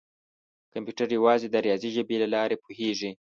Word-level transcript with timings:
کمپیوټر 0.73 1.07
یوازې 1.17 1.47
د 1.51 1.55
ریاضي 1.65 1.89
ژبې 1.97 2.17
له 2.23 2.27
لارې 2.35 2.61
پوهېږي. 2.63 3.11